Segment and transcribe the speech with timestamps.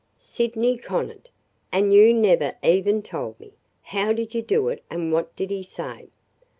[0.17, 1.29] "Sydney Conant!
[1.71, 3.53] And you never even told me!
[3.83, 6.07] How did you do it and what did he say?"